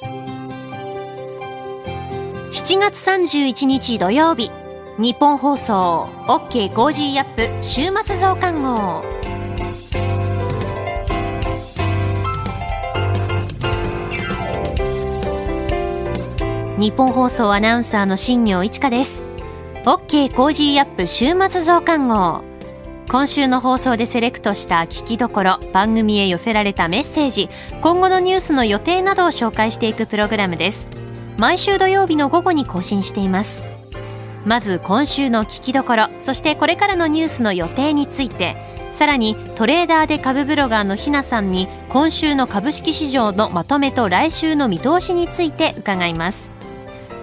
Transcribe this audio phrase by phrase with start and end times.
[0.00, 0.06] 7
[2.78, 4.52] 月31日土曜日。
[4.96, 6.08] ニッポン放送。
[6.28, 7.48] OK コージーアップ。
[7.64, 9.02] 週末増刊号。
[16.78, 19.26] ニッポン放送アナウンサーの新行市佳です。
[19.84, 21.08] OK コージーアップ。
[21.08, 22.47] 週末増刊号。
[23.10, 27.48] 今週の放送でセレクトした聞きどころ番組へ寄せられたメッセージ
[27.80, 30.90] 今後のニュースの予定などを紹介していくプログラムです。
[31.38, 33.64] 毎週土曜日の午後に更新しています。
[34.44, 38.56] まず今週の聞きどころそしてこれからのニュースの予定について
[38.90, 46.52] さらにトレーダーで株ブロガーのひなさんに今週の株式市場のまとめと来週の見通しについて伺います。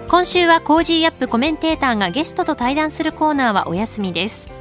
[0.08, 4.55] 今週は Cozy up コメンテーターがゲストと対談するコーナーはお休みです。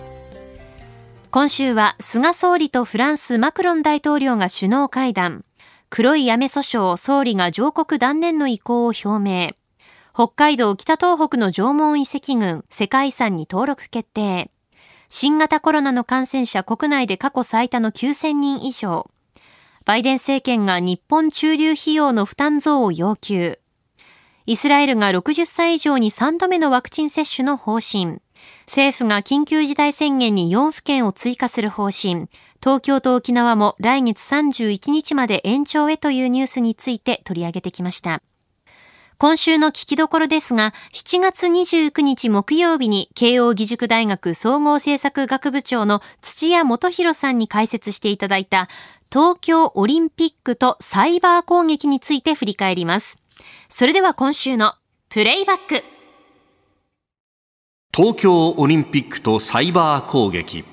[1.36, 5.44] 今週は菅総理とフランスマクロン大統領が首脳会談
[5.90, 9.52] 黒い雨訴訟総理が上告断念の意向を表明
[10.14, 14.50] 北海道北東北の縄文遺跡群世界遺産に登録決定。
[15.10, 19.12] 新型コロナの感染者国内で過去最多の9000人以上。
[19.84, 23.60] バイデン政権が日本中流費用の負担増を要求。
[24.46, 28.22] イスラエルが60歳以上に3度目のワクチン接種の方針。
[28.68, 32.28] 政府が緊急事態宣言に4府県を追加する方針。
[32.62, 38.22] 東京と沖縄も来月31日まで延長へというニュースについて取り上げてきました。
[39.18, 48.68] 今週の聞きどころですが、7月29日木曜日に慶応義塾大学総合政策学部長の土屋元博さんに解説していただいた
[49.10, 53.22] 東京オリンピックとサイバー攻撃について振り返ります。
[53.70, 54.74] それでは今週の
[55.08, 55.95] プレイバック。
[57.96, 60.66] 東京オリンピックとサイバー攻撃。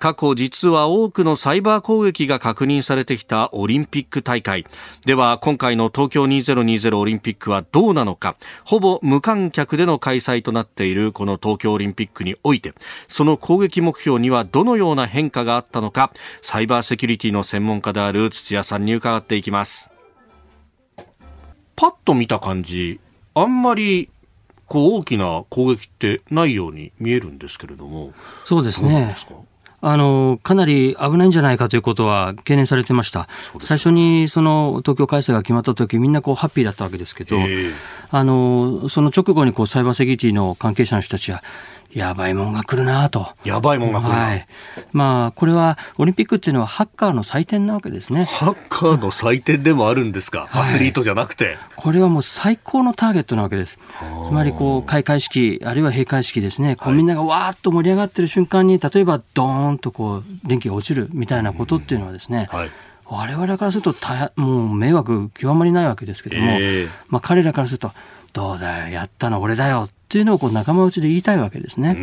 [0.00, 4.66] 過去実は多くのサイバー攻撃が確認されてきたオリンピック大会。
[5.04, 8.34] では今回の東京2020オリンピックはどうなのか。
[8.64, 12.74] ほぼ無観客での開催となっているこの東京オリンピックにおいて。
[13.06, 16.12] その攻撃目標にはどのような変化があったのか。
[16.42, 19.92] サイバーセキュリティの専門家である土屋さんに伺っていきます。
[21.76, 22.98] パッと見た感じ
[23.38, 24.08] あんまり
[24.66, 28.12] こう大きな攻撃ってないように見えるんですけれども
[28.44, 29.14] そうですね。
[29.82, 33.28] あの、かなり危ないんじゃないかということは懸念されてました。
[33.60, 37.36] 最初にその東京開催が決まった時、みんなこうハッピーだったわけですけど、
[38.10, 41.44] あの、その直後にこうサイバーセキュリティの関係者の人たちは、
[41.96, 43.28] やばいもんが来るなと。
[43.42, 44.14] やばいもんが来るな。
[44.16, 44.46] はい。
[44.92, 48.24] まあ、これは、オリンピックっていうのはハッカーの祭典なわけですね。
[48.24, 51.56] ハッカーの祭典でもあるんですか、はい、アスリートじゃなくて。
[51.74, 53.78] これはもう最高のターゲットなわけです。
[54.28, 56.76] つまり、こう、開会式、あるいは閉会式ですね。
[56.76, 62.70] こう、みんながわーっと盛り上がってる瞬間に、例えば、ドーンとこう、電気が落ちるみたいなことっていうのはですね、はい
[63.08, 67.92] 我々からすると大もう迷惑極まりないわけですけれども、えー、まあ、彼らからすると
[68.36, 71.94] どうだよやったの俺だよっていうのをこう仲間内で言いたいわけですね。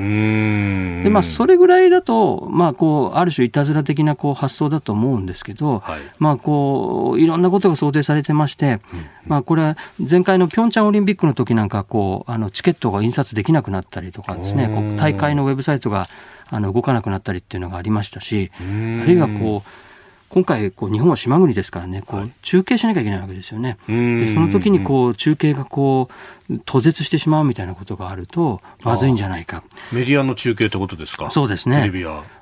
[1.03, 8.81] でまあそれぐらいだとまあこうある種いたずら的なこう発想だと思うんですけど、はい、まあこういろんなことが想定されてまして、
[9.27, 16.07] まあこれは前回のピョンチャンオリンピックの時なんかこうあのチケットが印刷できなくなったりとかですね、こう大会のウェブサイトが
[16.49, 19.92] あの動かなくなったりっていうのがありましたし、あるいはこう
[20.33, 23.77] 今回こう日本は島国ですからねこう中継しなきゃいけないわけですよね。
[23.87, 26.09] でその時にこう中継がこ
[26.49, 29.63] う途絶してしまうみたいなことがあるとまずいんじゃないか。
[29.91, 31.29] メディアの中継ってことですか？
[31.29, 31.91] そうですね。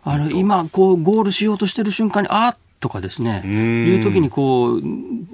[0.06, 4.80] あの今こうゴールしようとしてる瞬間にあっとかですね、いう時にこう、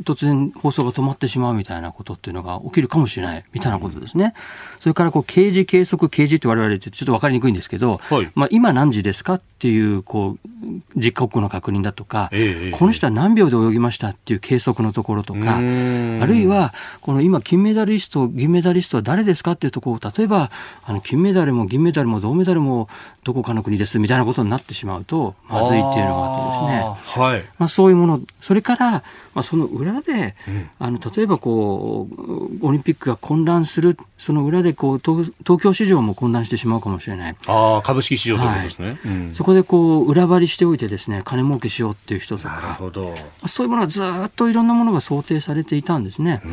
[0.04, 4.34] 突然放送が止まってしまうみたいなことっていうのが起きるかもしれないみたいなことですね。
[4.82, 10.50] それからこう、刑事計測、刑事って我々言ってちょっと分かりにくいんですけど、はい、まあ今何時ですかっていう、こう、
[10.98, 20.52] 実刻の確認だとか、えこの人は何秒で泳ぎましたっていう計測のところとか、あるいは、この今金メダリスト、銀メダリストは誰ですかっていうところ例えば、
[20.86, 22.90] あの、金メダルも銀メダルも銅メダルも
[23.24, 27.24] どこかの国ですみたいなことになってしまうと、まずいっていうのがあってですね。
[27.26, 28.22] はいまあ、そういうもの。
[28.42, 37.36] それから、まあ、その裏で、うん、あの例えばこうオリンピックが混乱するその裏でこう東東京市場も混乱してしまうかもしれない。
[37.46, 38.98] あ株式市場ということですね、はい。
[39.06, 42.62] うん、そこでこう裏張りしておいてですね金儲けしようっていう人とか。
[42.62, 43.16] なるほど。
[43.46, 46.42] そういうものがずっといろんなものが想定されていたんですね。
[46.44, 46.48] あ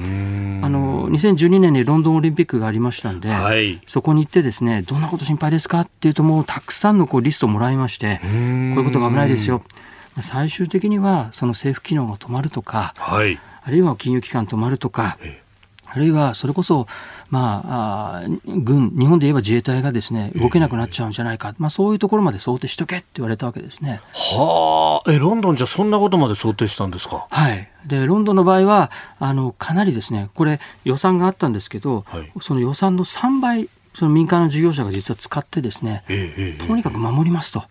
[0.69, 9.63] の2012年にロンドンオリンピックがありましたんで、はい、そこに行ってですねどんなこと心配ですかっていうともうたくさんのこうリストをもらいましてこういうことが危ないですよ
[10.21, 15.19] 最終的にはその政府機能が止まるとか、はい、あるいは金融機関止まるとか、
[15.87, 16.89] あるいはそれこそ、
[17.31, 24.01] まあ、あ軍、日本で言えば自衛隊がですね動けなくなっちゃうんじゃないか、まあ、そういうところまで想定しとけって言われたわけですね。
[24.13, 27.27] はあ、え、ロンドンじゃそんなことまで想定したんですか？
[27.31, 27.69] はい。
[27.87, 28.91] で、ロンドンの場合は、
[29.21, 37.63] あの、かなりですね、これ予算があったんですけど、はい、その予算の3倍、その民間の事業者が実は使ってですね、ええ、とにかく守りますと。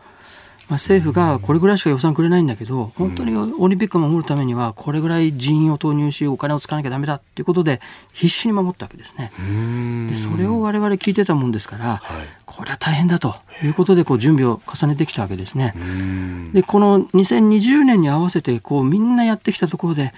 [0.70, 7.82] まあ、政府がこれぐらいしか予算くれないんだけど、本当にオリンピックを守るためには、これぐらい人員を投入し、お金を使わなきゃだめだということで、
[8.14, 9.32] 必死に守ったわけですね。
[10.10, 15.74] でそれを我々聞いてたもんですから、はい、これは大変だということでこう準備を重ねてきたわけですね。
[16.54, 20.14] で、この2020年に合わせてこうみんなやってきたところで、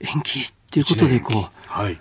[0.00, 1.98] 延期っていうことでこう、はい。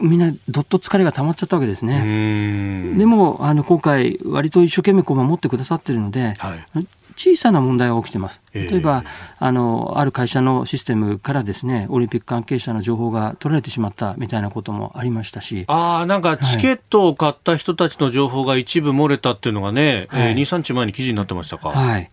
[0.00, 2.94] みんなどっと疲れが溜まっちゃったわけですね。
[2.96, 6.86] でもあの今回割と一生懸命こう守ってくださってるので、はい、
[7.16, 8.40] 小さな問題が起きてます。
[8.52, 15.64] 例えば、えー、あの、ある会社のシステムからですね、オリンピック関係者の情報が取られてしまったみたいなこともありましたし。
[15.68, 21.70] ああ、なんかチケットを買った人たちの情報が一部漏れたっていうのがね、はい、えー、2、3日前に記事になってましたか？
[21.70, 22.10] はい。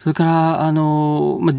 [0.00, 1.52] それから、あの、ま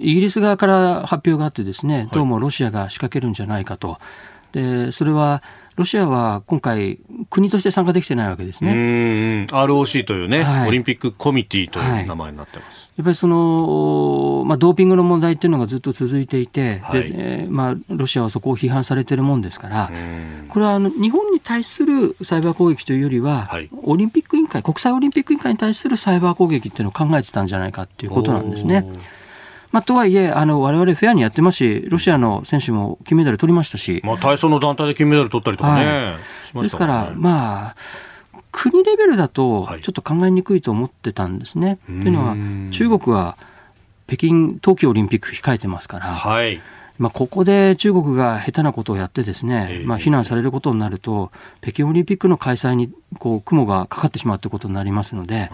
[0.00, 3.98] イギリス側から発表があってですね、どうもロシアが仕掛けるんじゃないかと。
[4.52, 5.42] で、それは、
[5.76, 7.00] ロシアは今回、
[7.30, 9.46] 国として参加できてないわけですね。
[9.50, 12.78] ROC というね、はい、オリンピックコミティという名前になってます。
[12.78, 19.90] はい、やっぱりその、まあ、ドーピングの問題っていうのがずっと続いていて、はい、でまあ、ロシアはそこを批判されてるもんですから、
[20.48, 23.50] これはあの日本に対するサイバー攻撃というよりは、
[23.82, 28.84] オリンピック委員会、国際オリンピック委員会に対するサイバー攻撃っていうのを考えてたんじゃないかっていうことなんですね。
[29.74, 34.00] まあ、とはいえ、あの、我々フェアにやってますし、ロシアの選手も金メダル取りましたし。
[34.04, 35.84] まあ、体操の団体で金メダル取ったりとかね。
[35.84, 37.76] はい、ですから、まあ、
[38.52, 41.66] 国レベルだと、ちょっと考えにくいと思ってたんですね。
[41.70, 42.36] はい、というのは、
[42.70, 43.36] 中国は
[44.06, 46.62] 北京冬季オリンピック控えてますから、はい、
[46.98, 55.50] まあ、ここで中国が下手なことをやってですね、まあ、非難されることになると、北京オリンピックの開催にこう雲がかかってしまうということになりますので、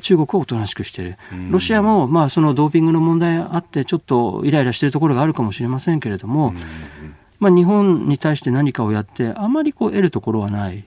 [0.00, 1.18] 中国はおとなしくしている、
[1.50, 6.52] ロシアもまあそのドーピングの問題あって、ちょっとイライラしているところがあるかもしれませんけれども、
[7.38, 10.84] まあ、日本に対して何かをやってあまりこう得るところはない、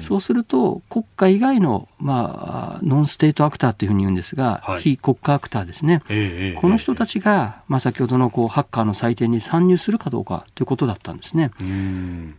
[0.00, 11.50] そうすると国家以外の、まあ、ノンステートアクターというふうに言うんですが、はい、非国家アクターですね、えー、この人たちが、まあ、先ほどのこうハッカーの祭典に参入するかどうかということだったんですね。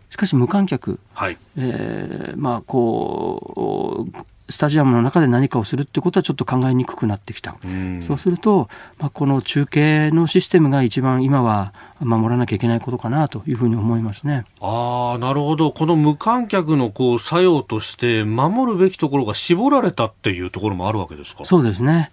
[0.09, 1.37] しかし無観客、はい。
[1.57, 8.69] えーまあ、こうスタジアムの中で何かをするってことはちょっと考えにくくなってきた、うん、そうすると、
[8.99, 14.45] まあ、この中継のシステムが一番今は守らなきゃいけないことかなというふうに思いますね。
[14.59, 21.45] あなるほど、この無観客のこう作用として、守るべきところが絞られたっていうところもあるわけですか？
[21.45, 22.11] そうですね。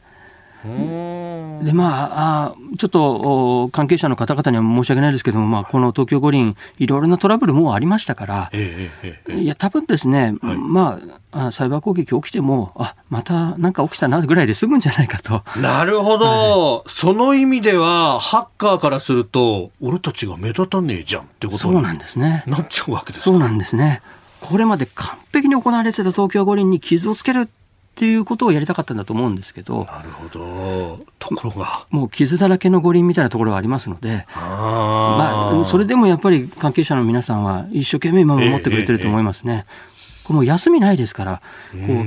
[0.65, 11.01] でまあ、ちょっと関係者の方々には申し訳ないですけども、まあ、この東京五輪、いろいろなトラブルもありましたから、えええ、いや、多分ですね、はい、ま
[11.33, 15.43] あ、サイバー攻撃起きても、あまたなんか起きたなぐらいで済むんじゃないかと。
[15.61, 22.43] なるほど、はい、その意味では、ハッカーからすると、俺たちが目立たねえじゃんってことそうなんですね。
[22.47, 24.03] なっちゃうわけですそうなんですね。
[24.41, 27.49] これまで完璧に行われてた東京五輪に傷をつける
[27.99, 31.05] っていうことをやりたかったんだと思うんですけどなるほど。
[31.19, 31.85] ところが。
[31.91, 39.53] もう傷だらけの五輪みたいなところがありますのでまあ、それでもやっぱり関係者の皆さんは一生懸命今守ってくれてると思いますね。
[39.53, 40.27] ええ。
[40.31, 41.43] え、もう休みないですから
[41.73, 42.06] こう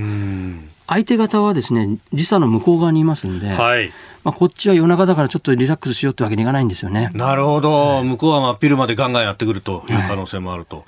[0.88, 3.92] 相手方はですね時差の向こう側にいますんで、はい、
[4.24, 7.12] まあ、こっちは夜中だからちょっとリラックスしようってわけにいかないんですよね。
[7.14, 10.78] なるほど、はい、向こうは真っ昼までガンガンやってくるという可能性もあると。
[10.78, 10.86] はい、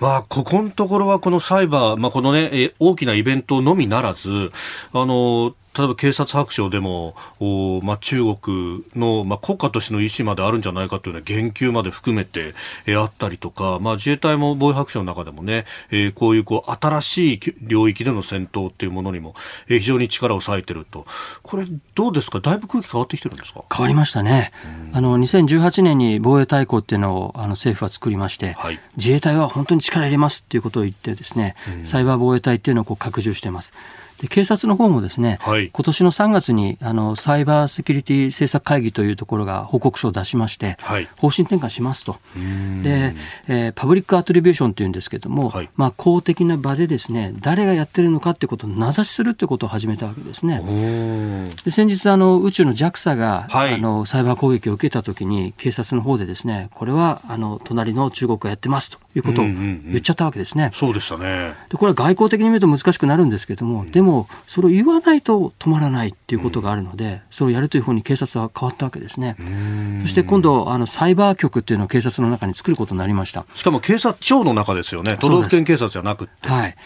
[0.00, 4.52] まあ、ここのところはこのサイバー、まあ、このね、大きなイベントのみならず、
[4.92, 12.54] あの、例えば警察白書でも、おまあ、中国の、まあ、国家としての意思まであるんじゃないかというような言及まで含めて、
[12.86, 19.34] えー、あったりとか、まあ、自衛隊も防衛白書の中でもね、えー、こういうこう新しい領域での戦闘っていうものにも、
[19.68, 21.04] えー、非常に力を割いてると、
[21.42, 23.64] これ、どうですか、だいぶ空気変わってきてるんですか？
[23.72, 24.52] 変わりましたね、
[24.92, 31.54] あの2018年に防衛大綱っていうのをあの政府は作りまして、はい、自衛隊は本当に力入れますっていうことを言ってですね、
[31.84, 33.72] サイバー防衛隊っていうのをこう拡充してます。
[34.20, 42.16] で警察の方もですね、はい、今年の3月にあのサイバーセキュリティ政策会議というところが報告書を出しまして、はい、方針転換しますと。
[42.82, 43.14] で、
[43.48, 50.62] えー、パブリックアトリビューションというんですけれども、はい、まあ、公的な場でですね、誰がやってるのかってことを名指しするってことを始めたわけですね。
[51.64, 60.70] で先日あの宇宙の JAXA が、あのサイバー攻撃を受けたときに警察の方でですね、これはあの隣の中国がやってますということを言っちゃったわけですね。
[60.72, 61.52] そうでしたね。
[61.68, 69.36] でこれは外交的に見ると難しくなるんですけれども、でももそれを言わないと止まらないっていうことがあるので、それをやるというふうに警察は変わったわけですね。
[70.02, 73.44] そして今度あのサイバー局っていうのを警察の中に作ることになりました。
[73.54, 75.18] しかも警察庁の中ですよね。
[75.20, 76.48] 都道府県警察じゃなくて。
[76.48, 76.76] はい。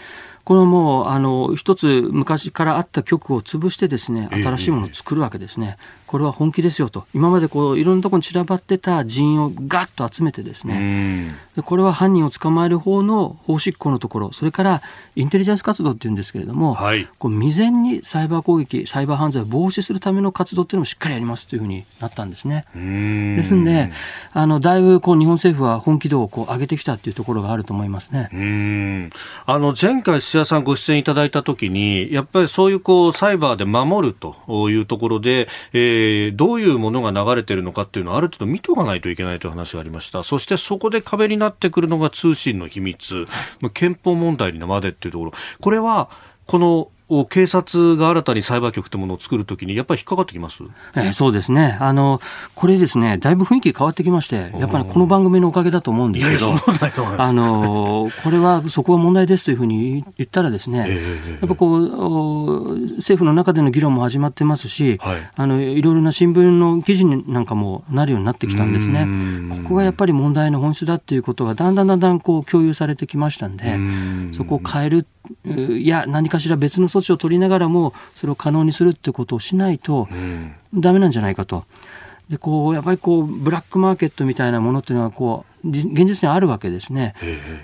[0.43, 5.77] これもうあの一つ昔からあった局を潰してですね新しいものを作るわけですね、
[6.11, 7.07] これは本気ですよと。
[7.15, 11.37] 今までこういろんなところに散らばってた人員をガッと集めてですね。
[11.55, 14.83] でこれは犯人を捕まえる方の法執行のところそれから
[15.15, 22.65] インテリジェンス活動っていうんですけれども、はい、こう未然にサイバー攻撃サイバー犯罪を防止するための活動っていうのもしっかりやりますというふうになったんですね。
[22.75, 23.93] ですんで
[24.33, 28.31] あのだいぶこう日本政府は本気度をこう上げてきたっていうところがあると思いますね。
[28.33, 29.11] うん。
[29.47, 40.23] あの前回土屋さんご出演いただいたときにやっぱりそういうこうサイバーで守るというところで、えーえー、どういうものが流れてるのかっていうのをある程度見とかないといけないという話がありました。
[40.23, 43.27] そしてそこで壁になってくるのが通信の秘密、
[43.75, 45.33] 憲法問題にまでっていうところ。
[45.61, 46.09] これは、
[46.47, 46.91] この
[47.29, 50.63] 警察が新たにサイバー局というものを作るときに、やっぱり引っかかってきます、
[50.95, 51.77] えー、そうですね。
[51.81, 52.21] あの、
[52.55, 56.55] これですね、だいぶ雰囲気変わってきまして、やっぱりこの番組のおかげだと思うんですけど、
[57.19, 69.07] あのこれはそこは問題ですというふうに言ったら、ですね、えー、やっぱこう、政府の中での議論も始まってますし、はい、あのいろいろな新聞の記事なんかもなるようになってきたんですね。
[69.63, 73.77] ここがやっぱり問題の本質だっていうことが、だんだんだんだんこう共有されてきましたんで、
[74.33, 75.07] そこを変える、
[75.45, 80.09] いや、何かしら別の措置を取りながらもそれを可能にするってことをしないと
[80.75, 81.65] ダメなんじゃないかと。
[82.29, 87.15] でこうやっぱりこうブラックマーケットみたいなものっていうのはこう現実にあるわけですね。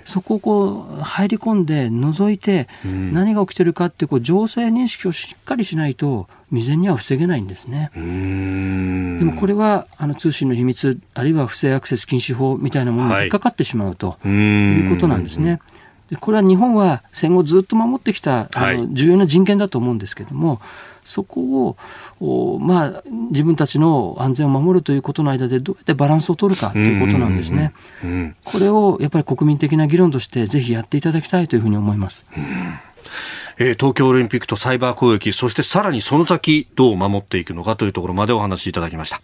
[0.03, 7.91] そこをこう入り込んで覗いて何が起きてるかってこう情勢認識をしっかりしないと未然には防げないんですね。
[7.95, 7.99] で
[9.23, 15.61] もこれはあの通信の秘密あるいは不正アクセス禁止法みたいなものに引っかかってしまうということなんですね。
[16.15, 20.61] これは日本は戦後ずっと守ってきた、あの重要な人権だと思うんですけれども、
[21.03, 21.75] そこ
[22.19, 27.73] を、まあ、自分たちの安全を守るということの間でどうやってバランスを取るかということなんですね。
[28.43, 32.25] これをやっぱり国民的な議論としてぜひやっていただきたいというふうに思います。
[33.59, 39.21] えー、東京オリンピックとサイバー攻撃、そしてさらにその先どう守っていくのかというところまでお話しいただきました。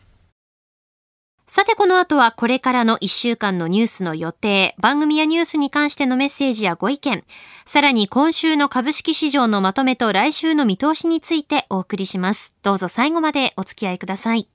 [1.56, 7.24] さてこの後はこれからの1週間のニュースの予定、番組やニュースに関してのメッセージやご意見、
[7.64, 12.56] さらに今週の株式市場のまとめと来週の見通しについてお送りします。
[12.64, 14.50] どうぞ最後までお付き合いください。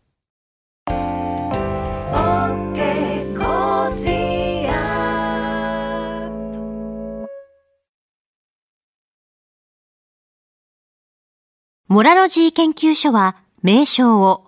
[11.86, 14.47] モラロジー研究所は名称を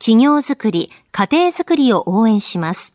[0.00, 2.94] 企業づくり、家庭づくりを応援します。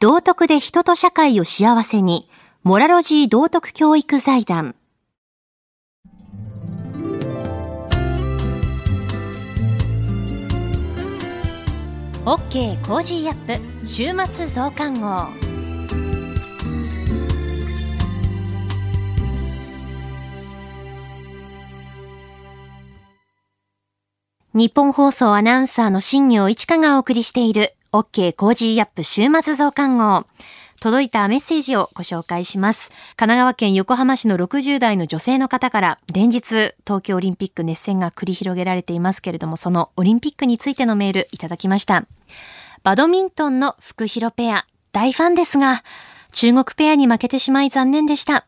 [0.00, 2.28] 道徳で人と社会を幸せに、
[2.64, 4.74] モラロジー道徳教育財団。
[12.24, 15.43] OK Cozy up 週末増刊号。
[24.56, 30.26] 日本放送アナウンサーの新業一華がお送りしている OK コージーアップ週末増刊号。
[30.80, 32.90] 届いたメッセージをご紹介します。
[33.16, 42.06] 神奈川県横浜市の60代の女性の方から連日東京オリンピック熱戦が繰り広げられていますけれども、そのオリンピックについてのメールいただきました。
[42.84, 45.82] バドミントンの福広ペア、大ファンですが、
[46.30, 48.46] 中国ペアに負けてしまい残念でした。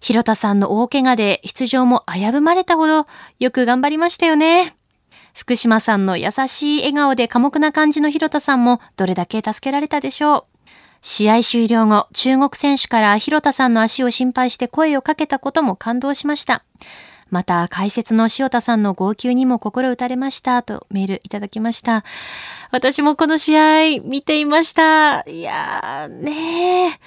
[0.00, 3.08] 広田さんの大怪我で出場も危ぶまれたほど
[3.40, 4.77] よく頑張りましたよね。
[5.38, 10.44] 福島さんの優しい笑顔で寡黙な感じの広田さんもどれだけ助けられたでしょう。
[11.00, 16.64] 試合終了後、中国選手から広田さんの足を心配して声をかけたことも感動しました。
[17.30, 22.02] また、解説の塩田さんの号泣にも心打たれましたとメールいただきました。
[22.72, 25.20] 私もこの試合見ていました。
[25.20, 26.98] いやーね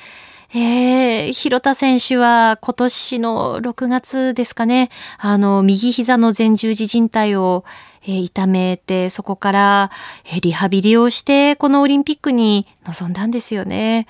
[0.54, 0.58] ー。
[0.58, 7.66] えー、広田選手は今年の6月ですかね、あの、右膝の前十字靭帯を
[8.04, 9.92] えー、痛めて、そこから、
[10.26, 14.08] えー、リハビリをして、このオリンピックに臨んだんですよね。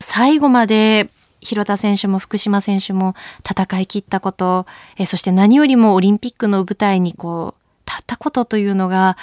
[0.00, 1.10] 最後まで、
[1.42, 3.14] 広田選手も福島選手も
[3.48, 9.16] 戦い切ったこと、えー、そして何よりもオリンピックの舞台にこう、たったことというのが、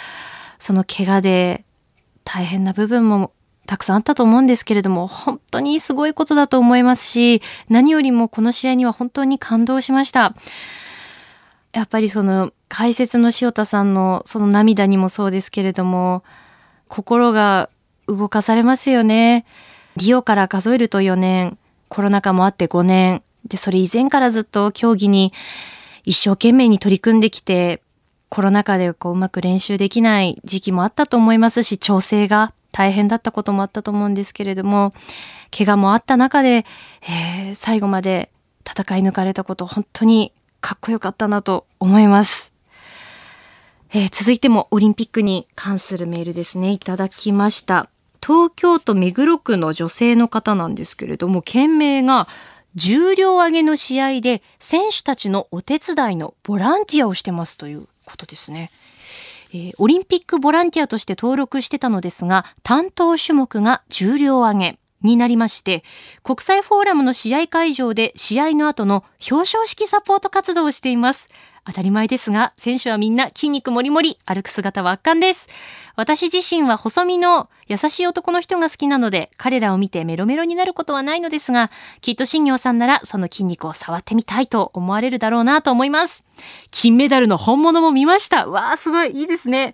[0.59, 1.63] その怪我で
[2.23, 3.31] 大変な部分も
[3.67, 10.33] たくさんあったと思うんですけれども、本当にすごいことだと思いますし、何よりもこの試合には本当に感動しました。
[11.73, 16.23] やっぱりその解説の塩田さんのその涙にもそうですけれども、
[16.87, 17.69] 心が
[18.07, 19.45] 動かされますよね。
[19.95, 21.57] リオから数えると4年、
[21.89, 25.33] コロナ禍もあって5年、で、それ以前からずっと競技に
[26.03, 27.81] 一生懸命に取り組んできて、
[28.29, 34.93] コロナ禍でこううまく練習できない時期もあったと思いますし、調整が大変だったこともあったと思うんですけれども、
[35.57, 36.65] 怪我もあった中で、
[37.03, 38.29] えー、最後まで
[38.69, 42.56] 戦い抜かれたこと、本当にかっこよかったなと思います。
[43.93, 47.89] えー、続いてもオリンピックに関するメールですね、いただきました。
[48.21, 52.27] 東京都目黒区の女性の方なんですけれども、件名が
[52.75, 58.71] 重量挙げの試合で選手たちのお手伝いのボランティアをしてますということですね。
[59.53, 65.83] えー、オリンピックボランティアとして登録してたのですが、担当種目が重量挙げになりまして、
[66.23, 71.29] 国際フォーラムの試合会場で試合の後の表彰式サポート活動をしています。
[71.67, 75.49] 当たり前ですが、選手はみんな筋肉もりもり、歩く姿は圧巻です。
[75.97, 81.69] 私自身は細身の優しい男の人が好きなので、彼らを見てメロメロになることはないのですが、
[81.99, 86.23] きっと新業さんならその筋肉を触ってみたいと思われるだろうなと思います。
[86.71, 88.47] 金メダルの本物も見ました。
[88.47, 89.73] わあ、すごい、いいですね。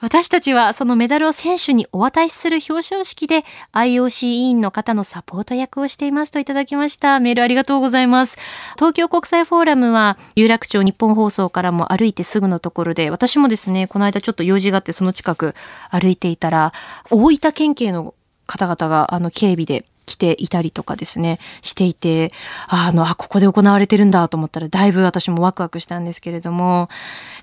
[0.00, 7.18] 私たちはそのメダルを選手にお渡しする表彰式で IOC 委員の方のサポート役をしていますといただきました。
[7.18, 8.38] メールありがとうございます。
[8.76, 15.54] 東京国際フォーラムは有楽町日本放送からも歩いてすぐのところで、私もですね、この間ちょっと用事があってその近く
[15.90, 16.72] 歩いていたら、
[17.10, 18.14] 大分県警の
[18.46, 22.32] 方々があの警備で来ていたりとかですね、していて、
[22.66, 26.88] あの、あ、ここで行われてるんだと思ったら、だいぶ私もワクワクしたんですけれども、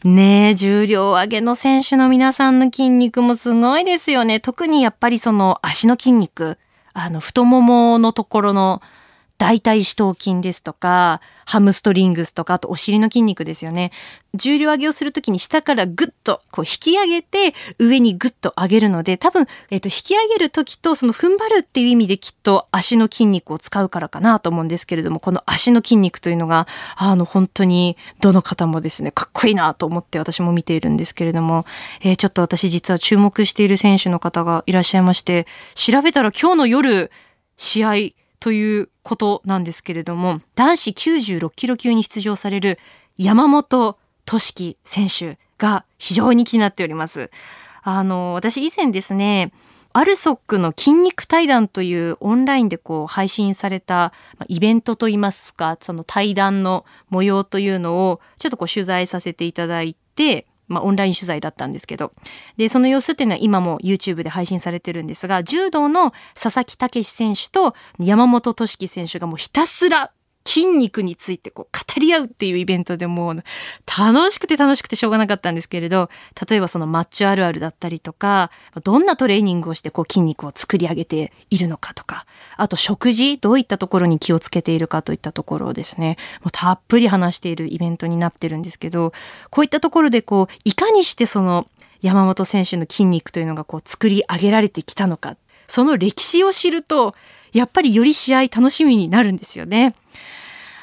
[0.03, 4.39] ね重量上げの選手の皆さんの筋肉もすごいですよね。
[4.39, 6.57] 特にやっぱりその足の筋肉、
[6.93, 8.81] あの、太もものところの、
[9.37, 13.91] 大腿四頭筋ですとか、ハムストリングスとか、あとお尻の筋肉ですよね。
[14.33, 31.65] 重量上げをするときに下からグッとこう引き上げて上にグッと上げるので、多分、えっ、ー、と、引き上げるときとその踏ん張るっていう意味できっと足の筋肉を使うからかなと思うんですけれども、この足の筋肉というのが、あの、本当にどの方もですね、かっこいいなと思って私も見ているんですけれども、
[32.01, 35.45] えー、ちょっと私実は注目している選手の方がいらっしゃいまして、
[35.75, 37.11] 調べたら今日の夜、
[37.57, 37.93] 試合、
[38.45, 42.77] ということなんですけれども、男子96キロ級に出場される
[43.17, 47.31] 山本俊樹選手が非常に気になっております。
[47.81, 49.51] あの、私以前ですね、
[49.93, 54.13] アルソックの筋肉対談というオンラインでこう配信された
[54.47, 62.13] イベントといいますか、その対談の模様というのをちょっとこう取材させていただいて、まあ、オンライン取材だったんですけど。
[62.57, 70.11] で、その様子っていうのは今も YouTube で配信されてるんですが、柔道の佐々木武選手と山本俊樹選手がもうひたすら
[70.45, 73.33] 筋肉についてこう語り合うっていうイベントでも
[73.85, 76.09] 楽しくて楽しくてしょうがなかったんですけれど、
[76.47, 78.51] 例えばそのマッチョあるあるだったりとか、
[78.83, 82.25] どんなトレーニングをしてこう筋肉を作り上げているのかとか、
[82.57, 89.13] あと食事、どういったところに気をつけているかといったところをですね、もうたっぷり話しているイベントになってるんですけど、
[89.49, 91.67] こういったところでこう、いかにしてその
[92.01, 97.15] 山本選手の筋肉というのがこう作り上げられてきたのか、その歴史を知ると、
[97.55, 99.95] やっぱりより試合楽しみになるんですよね。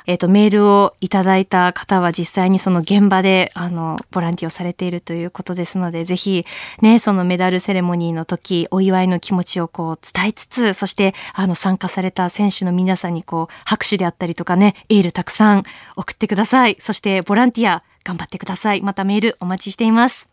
[0.07, 6.45] えっ、ー、と、メールをいただいた方は実際にその現場で、あの、ボランティアをされているということですので、ぜひ、
[6.81, 15.63] ね、そのメダルセレモニーの時、お祝いの気持ちをこう伝えつつ、そして、あの、参加された選手の皆さんにこう、拍手であったりとかね、エールたくさん
[15.97, 16.77] 送ってください。
[16.81, 18.83] そして、ボランティア、頑張ってください。
[18.83, 20.31] またメールお待ちしています。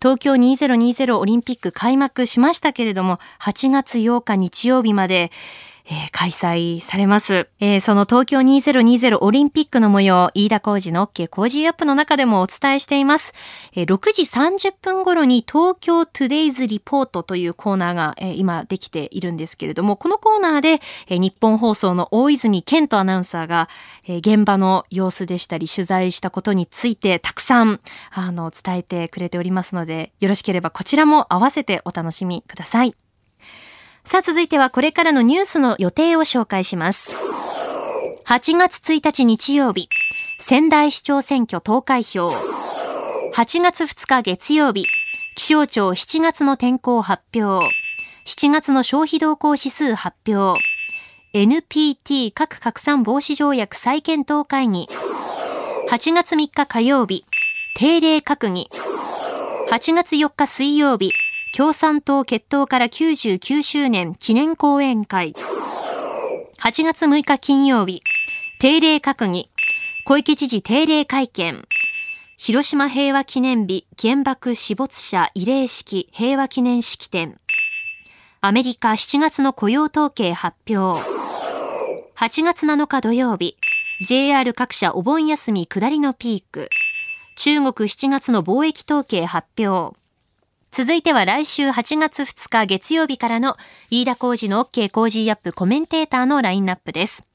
[0.00, 5.32] 東京2020オリンピック開幕しましたけれども、8月8日日曜日まで、
[5.90, 7.48] えー、開催されます。
[7.60, 13.32] えー、その東京2020オリンピックの模様、飯田浩二の OK 工事アップの中でもお伝えしています。
[13.74, 23.70] えー、6時30分頃に東京トゥデイズリポートというコーナーが、えー、今できているんですけれども、このコーナーで、えー、日本放送の大泉健人アナウンサーが、
[24.06, 32.94] えー、現場の様子でしたり取材したことについてたくさんあの伝えてくれておりますので、よろしければこちらも合わせてお楽しみください。
[34.04, 37.12] さあ続いてはこれからのニュースの予定を紹介します。
[38.24, 39.88] 8月1日日曜日、
[40.38, 42.28] 仙台市長選挙投開票。
[43.34, 44.86] 8月2日月曜日、
[45.34, 47.74] 気象庁7月の天候発表。
[48.24, 50.60] 7月の消費動向指数発表。
[51.32, 54.86] NPT 核拡散防止条約再検討会議。
[55.90, 57.24] 8月3日火曜日、
[57.74, 58.68] 定例閣議。
[59.70, 61.12] 8月4日水曜日、
[61.56, 65.32] 共産党決闘から99周年記念講演会。
[66.58, 68.02] 8月6日金曜日、
[68.58, 69.50] 定例閣議。
[70.04, 71.64] 小池知事定例会見。
[72.36, 77.38] 広島平和記念日原爆死没者慰霊式平和記念式典。
[78.40, 81.02] アメリカ7月の雇用統計発表。
[82.16, 83.56] 8月7日土曜日、
[84.00, 86.68] JR 各社お盆休み下りのピーク。
[87.36, 89.97] 中国7月の貿易統計発表。
[90.78, 93.56] 続いては来週8月2日月曜日からの
[93.90, 97.26] 飯田工事の OK 工事アップコメンテーターのラインナップです。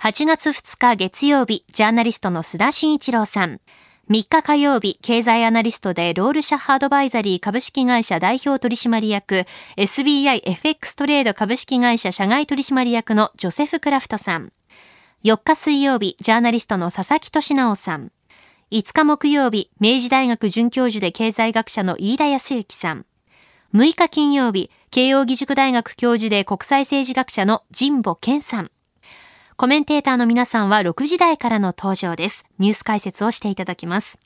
[0.00, 3.60] 8月2日月曜日、ジャーナリストの須田慎一郎さん。
[4.08, 9.44] 3日火曜日、経済アナリストでロールシャッハードバイザリー株式会社代表取締役、
[9.76, 14.50] SBIFX トレード株式会社社外取締役のジョセフ・クラフトさん。
[15.24, 18.12] 4日水曜日、ジャーナリストの佐々木俊直さん。
[18.70, 23.06] 5日木曜日、明治大学准教授で経済学者の飯田康之さん。
[23.72, 28.70] 6日金曜日、慶応義塾大学教授で国際政治学者の神保健さん。
[29.56, 32.44] コメンテーターの皆さんは6時台からの登場です。
[32.58, 34.20] ニュース解説をしていただきます。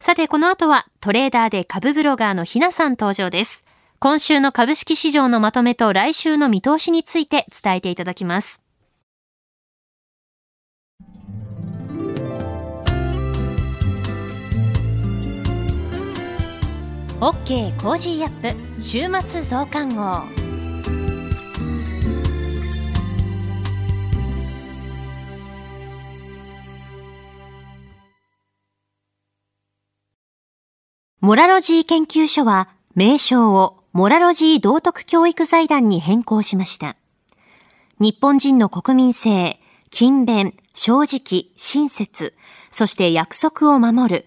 [0.00, 3.66] さて、この後はトレーダーで株ブロガーのひなさん登場です。
[3.98, 8.62] 今週の株式市場のまとめと来週の見通しについて伝えていただきます。
[17.18, 20.22] OK Cozy up 週末増刊号。
[31.22, 36.96] モラロジー研究所は名称をモラロジー道徳教育財団に変更しました。
[37.98, 39.58] 日本人の国民性、
[39.90, 42.34] 勤勉、正直、親切、
[42.70, 44.26] そして約束を守る。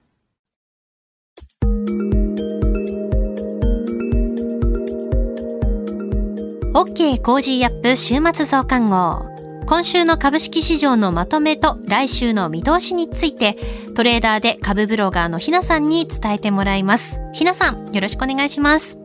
[6.81, 9.29] OK Cozy up 週末増刊号。
[9.67, 13.55] 今週の株式市場のまとめと来週の見通しについて
[13.95, 17.21] トレーダーで株ブロガーのひなさんに伝えてもらいます。
[17.33, 18.99] ひなさん、よろしくお願いします。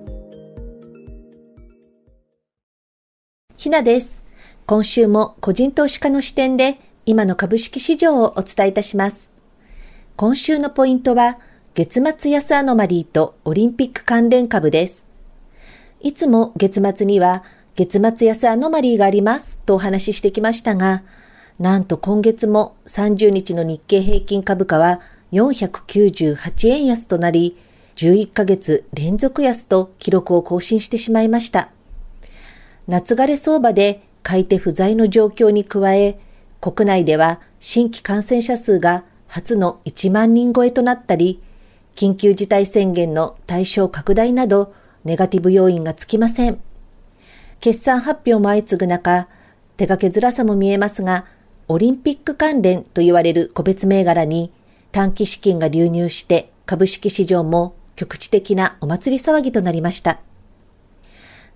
[3.58, 4.24] ひなです。
[4.64, 9.28] 今週も個人投資家の視点で今の株式市場をお伝えいたします。
[10.16, 11.38] 今週のポイントは
[11.74, 15.04] 月末安アノマリーとオリンピック関連株です。
[16.00, 17.44] いつも月末には
[17.76, 21.02] 月末安アノマリーがありますとお話ししてきましたが、
[21.58, 27.54] なんと今月も30日の日経平均株価は498円安となり、
[27.96, 31.68] 11ヶ月連続安と記録を更新してしまいました。
[32.88, 36.18] 夏枯れ相場で買い手不在の状況に加え、
[36.62, 41.42] 国内では新規感染者数が初の1万人超えとなったり、
[41.94, 44.72] 緊急事態宣言の対象拡大など、
[45.04, 46.65] ネガティブ要因がつきません。
[47.60, 49.28] 決算発表も相次ぐ中、
[49.76, 51.26] 手掛けづらさも見えますが、
[51.68, 54.52] オリンピック関連と言われる個別銘柄に
[54.92, 60.20] 短期資金が流入して株式市場も局地的なお祭り騒ぎとなりました。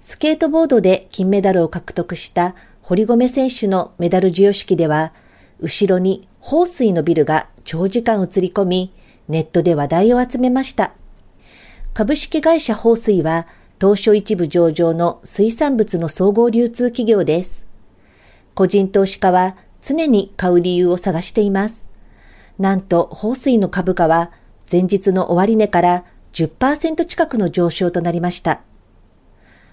[0.01, 5.13] スケートボードで金メダルを獲得した堀米選手のメダル授与式では、
[5.61, 8.93] 後ろに放水のビルが長時間映り込み、
[9.29, 10.93] ネットで話題を集めました。
[11.95, 13.47] 株式会社放水は、
[13.81, 17.65] 東証一部上場の水産物の総合流通企業です。
[18.55, 21.87] 個人投資家は常に買う理由を探しています。
[22.59, 24.33] なんと、放水の株価は
[24.71, 28.61] 前日の終値から10%近くの上昇となりました。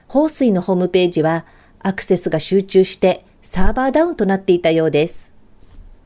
[0.08, 1.46] 放水のホームページは
[1.80, 5.34] アクセスが集中してサーバーダウンとなっていたようです。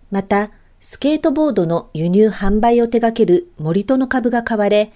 [0.09, 4.91] また、スケートボードの輸入販売を手掛ける森戸の株が買われ、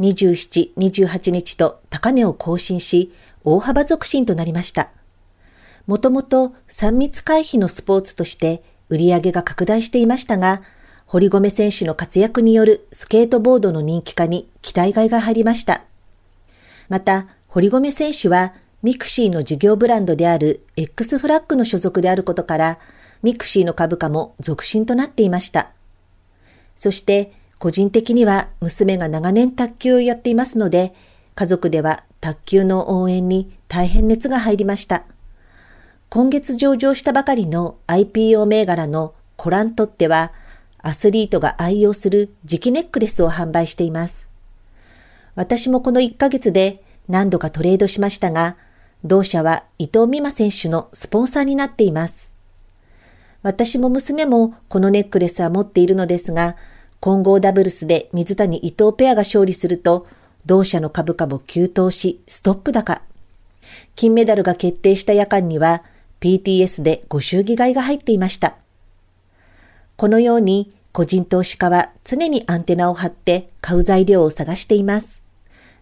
[0.00, 3.12] 27、28日と高値を更新し、
[3.44, 4.90] 大幅続伸となりました。
[5.86, 10.62] もともと3密回避のスポーツとして売り上げが拡大していましたが、
[11.06, 15.84] 堀米選手の活躍によるスケートボードの人気化に期待買いが入りました。
[16.88, 22.78] また、堀米選手はミクシーの事業ブランドである X フラッグの所属であることから、
[23.22, 25.70] mixi の株価も続伸となっていました。
[26.76, 30.94] そして、個人的には娘が長年卓球をやっていますので、
[31.34, 35.04] 家族では卓球の応援に大変熱が入りました。
[36.08, 40.32] 今月上場したばかりの IPO 銘柄のコラントっては、
[40.78, 44.28] アスリートが愛用する磁気ネックレスを販売しています。
[45.34, 48.56] 私もこの1ヶ月で何度かトレードしましたが、
[49.04, 52.32] 同社は伊藤美誠選手のスポンサーになっています。
[53.42, 56.56] 私も娘もこのネックレスは持っているのですが、
[57.00, 60.06] 混合ダブルスで水谷伊藤ペアが勝利すると、
[60.44, 63.02] 同社の株価も急騰し、ストップ高。
[63.94, 65.82] 金メダルが決定した夜間には、
[66.20, 68.56] PTS でご祝儀買いが入っていました。
[69.96, 75.22] このように、個人投資家は常にアンテナを張って買う材料を探しています。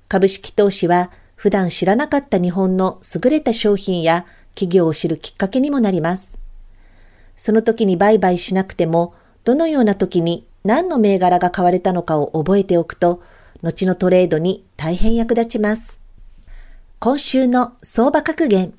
[0.08, 6.36] 株式投資は普段知らなかった日本の優れた商品や企業を知るきっかけにもなります。
[7.36, 13.22] その時に売買しなくても、どのような時に何の銘柄が買われたのかを覚えておくと、
[13.60, 16.00] 後のトレードに大変役立ちます。
[17.00, 18.72] 今週の相場格言。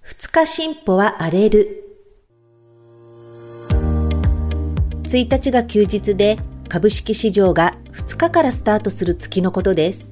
[0.00, 1.84] 二日進歩は荒れる。
[5.02, 6.38] 1日が休日で
[6.70, 10.10] 株式市場が2日からスタートする月のことです。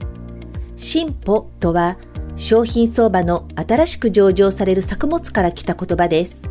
[0.77, 1.97] 進歩とは
[2.37, 6.43] 商品相場の新しく上場される作物から来た言葉です。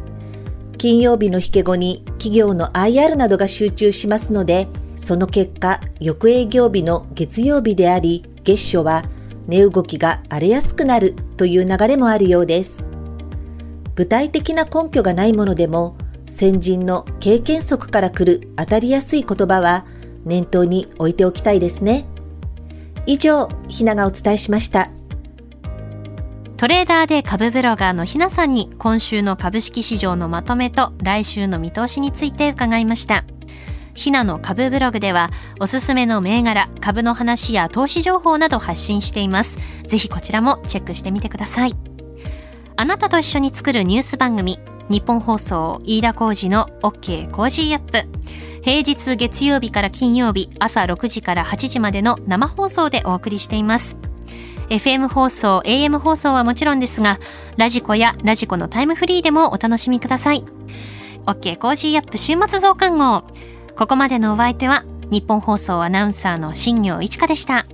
[0.80, 9.04] 金曜日の引け後に企業の IR などが集中しますので、その結果、翌営業日の月曜日であり、月初は
[9.48, 12.84] 値動きが荒れやすくなるという流れもあるようです。
[13.96, 19.86] 具体的な根拠がないものでも、先人の経験則から来る当たりやすい言葉は
[20.26, 22.06] 念頭に置いておきたいですね。
[23.06, 24.97] 以上、ひながお伝えしました。
[26.58, 33.26] トレーダーで株ブロガーのひなさんに今週の株式市場のまとめと来週の見通しについて伺いました。
[33.94, 39.60] ひなの株ブログではおすすめの銘柄、株の話や投資情報など発信しています。
[39.86, 41.76] ぜひこちらもチェックしてみてください。
[42.76, 44.58] あなたと一緒に作るニュース番組、
[44.90, 48.08] ニッポン放送飯田浩司の OK Cozy up。
[48.64, 53.96] 平日月曜日から金曜日朝6時から8時までの生放送でお送りしています。
[54.70, 57.20] FM 放送、AM 放送はもちろんですが、
[57.56, 60.44] radiko や radiko のタイムフリーでもお楽しみください。
[61.26, 63.24] OK Cozy up 週末増刊号。
[63.78, 67.66] ここまでのお相手は、ニッポン放送アナウンサーの新行市佳でした。